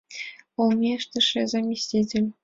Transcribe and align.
Олмештыше— 0.61 1.39
заместитель. 1.53 2.31